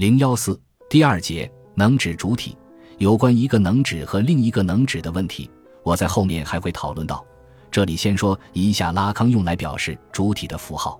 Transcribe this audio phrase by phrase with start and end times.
[0.00, 0.58] 零幺四
[0.88, 2.56] 第二节能指主体，
[2.96, 5.50] 有关一个能指和另一个能指的问题，
[5.82, 7.22] 我在后面还会讨论到。
[7.70, 10.98] 这里先说一下拉康用来表示主体的符号，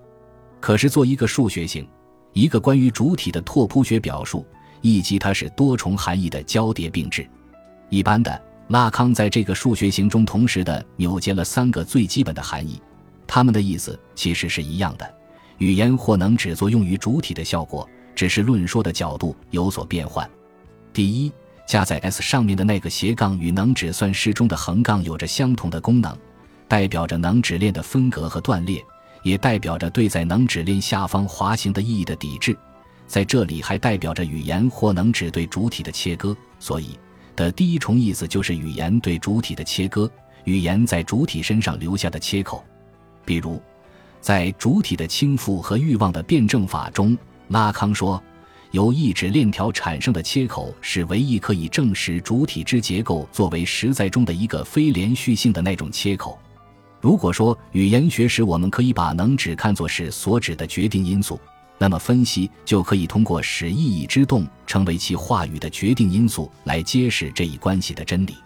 [0.59, 1.89] 可是做一个数学型，
[2.33, 4.45] 一个关于主体的拓扑学表述，
[4.81, 7.27] 以及它是多重含义的交叠并置。
[7.89, 12.79] 一般的，拉康在这个数学形中同时的扭结了三个最基本的含义，
[13.25, 15.11] 它们的意思其实是一样的。
[15.57, 17.89] 语言或能指作用于主体的效果。
[18.21, 20.29] 只是论说的角度有所变换。
[20.93, 21.31] 第一，
[21.65, 26.15] 加在 S 上面的那个斜杠与能指算式中的横杠有着相同的功能，
[26.67, 28.79] 代表着能指链的分隔和断裂，
[29.23, 32.55] 也代表着对在能指链下方滑行的意义的抵制。
[33.07, 36.37] 在这里还代表着语言或能指对主体的切割。
[36.59, 36.99] 所以
[37.35, 40.07] 的第一重意思就是语言对主体的切割，
[40.43, 42.63] 语言在主体身上留下的切口。
[43.25, 43.59] 比如，
[44.19, 47.17] 在主体的倾覆和欲望的辩证法中。
[47.51, 48.21] 拉康说，
[48.71, 56.39] 由意指链条产生的切口是唯一可以证实主体之结构作为实在中的一个非连续性的那种切口。
[57.01, 61.37] 如果说语言学时我们可以把能指看作是所指的决定因素，
[61.77, 68.37] 那么分析就可以通过使意义之动成为其话语的决定因素来揭示这一关系的真理。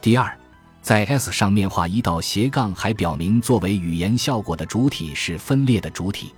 [0.00, 0.34] 第二，
[0.80, 6.32] 在 S 上面画一道斜杠，还表明作为语言效果的主体是分裂的主体。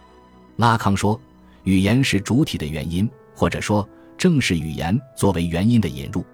[0.57, 1.21] 拉康说。
[1.65, 6.25] 语言是主体的原因，或者说，正是语言作为原因的引入，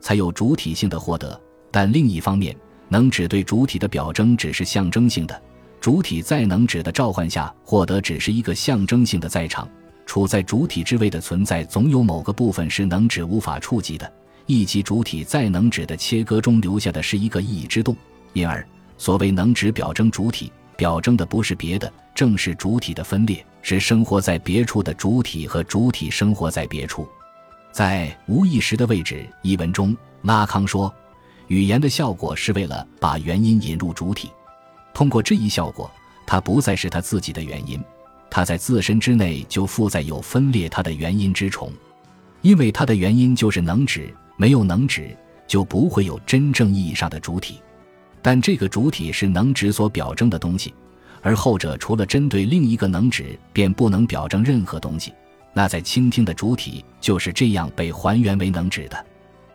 [0.00, 1.40] 才有主体性的获得。
[1.70, 2.56] 但另一方面，
[2.88, 5.42] 能指对主体的表征只是象征性的，
[5.80, 9.68] 主体在能指的召唤下获得只是一个象征性的在场。
[10.06, 14.12] 处在主体之位的存在，总有某个部分是能指无法触及的。
[14.46, 17.96] 一级主体在能指的切割中留下的是一个意义之洞，
[18.32, 18.66] 因而，
[18.98, 20.52] 所谓能指表征主体。
[20.80, 27.06] 表征的不是别的，正是主体的分裂，是生活在别处的主体和主体生活在别处。
[27.70, 30.90] 在无意识的位置一文中，拉康说，
[31.48, 34.30] 语言的效果是为了把原因引入主体。
[34.94, 35.90] 通过这一效果，
[36.26, 37.78] 它不再是他自己的原因，
[38.30, 41.70] 它在自身之内就附在有分裂它的原因之虫，
[42.40, 45.14] 因为它的原因就是能指，没有能指
[45.46, 47.60] 就不会有真正意义上的主体。
[48.22, 50.74] 但这个主体是能指所表征的东西，
[51.22, 55.12] 而后者除了针对另一个能指，便不能表征任何东西。
[55.52, 59.06] 那在倾听的主体就是这样被还原为能指的。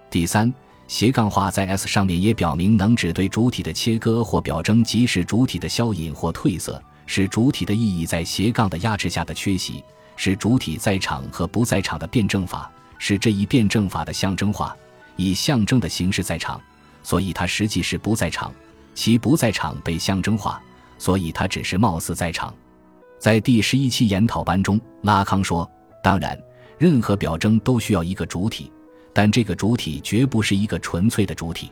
[0.09, 0.53] 第三，
[0.88, 9.84] 斜杠化在 S 上面也表明能指对主体的切割或表征，即是主体的消隐或褪色，使主体的意义在斜杠的压制下的缺席，
[10.16, 14.76] 是主体在场和不在场的辩证法，是这一辩证法的象征化，
[15.16, 16.59] 以象征的形式在场。
[17.06, 18.52] 所以它实际是不在场，
[18.96, 20.60] 其不在场被象征化，
[20.98, 22.52] 所以它只是貌似在场。
[23.20, 25.70] 在第十一期研讨班中，拉康说
[26.02, 26.36] ：“当然，
[26.80, 28.72] 任何表征都需要一个主体，
[29.14, 31.72] 但这个主体绝不是一个纯粹的主体。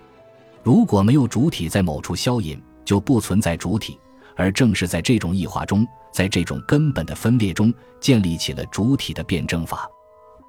[0.61, 3.99] 如果没有主体在某处消隐，就不存在主体。
[4.35, 9.89] 而正是在这种异化中，在这种根本的分裂中，建立起了主体的辩证法。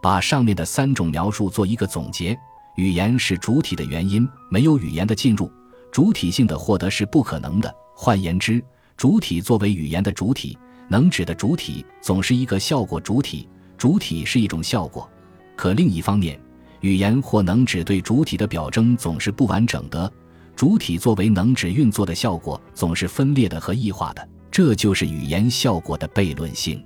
[0.03, 2.39] 把上面的三种描述做一个总结。”
[2.77, 5.51] 语言是主体的原因，没有语言的进入，
[5.93, 7.73] 主体性的获得是不可能的。
[7.95, 8.63] 换言之，
[8.97, 10.59] 主体作为语言的主体，
[10.89, 13.49] 能指的主体总是一个效果主体，
[13.79, 15.09] 主体是一种效果。
[15.55, 16.39] 可另一方面，
[16.81, 20.13] 语言或能指对主体的表征总是不完整的，
[20.57, 24.29] 主体作为能指运作的效果总是分裂的和异化的。
[24.51, 26.85] 这就是语言效果的悖论性。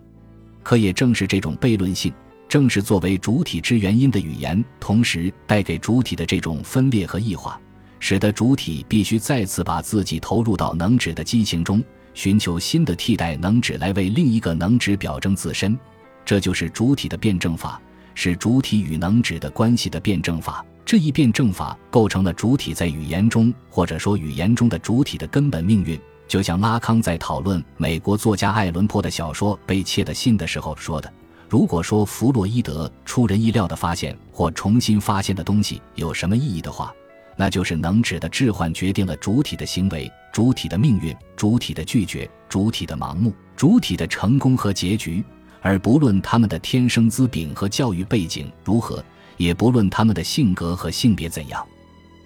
[0.63, 2.13] 可也正是这种悖论性。
[2.49, 7.61] 正是作为主体之原因的语言，同时带给主体的这种分裂和异化，
[8.01, 15.79] 使得主体必须再次把自己投入到能指的激情中，寻求新的替代能指来为另一个能指表征自身。
[16.25, 17.81] 这就是主体的辩证法，
[18.15, 20.65] 是主体与能指的关系的辩证法。
[20.87, 26.01] 这一辩证法构成了主体在语言中，或者说语言中的主体的根本命运。
[26.27, 31.13] 就像拉康在讨论美国作家爱伦坡的小说《被窃的信》的时候说的。
[31.49, 36.93] 如果说弗洛伊德出人意料的发现或重新发现的东西有什么意义的话，
[37.37, 45.25] 那就是能指的置换决定了主体的行为、主体的命运、主体的拒绝、主体的盲目、主体的成功和结局，
[45.63, 49.03] 而不论他们的天生资禀和教育背景如何，
[49.39, 51.67] 也不论他们的性格和性别怎样，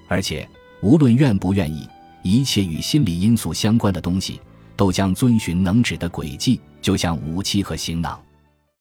[0.08, 0.48] 而且
[0.82, 1.88] 无论愿不愿意，
[2.24, 4.40] 一切与心理因素相关的东西
[4.76, 8.20] 都将遵循能指的轨迹，就像武器和行囊。